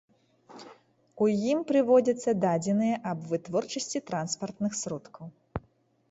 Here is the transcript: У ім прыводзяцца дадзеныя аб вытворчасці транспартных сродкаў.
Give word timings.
У 1.25 1.25
ім 1.51 1.59
прыводзяцца 1.71 2.33
дадзеныя 2.45 2.95
аб 3.11 3.19
вытворчасці 3.33 4.01
транспартных 4.09 4.71
сродкаў. 4.81 5.25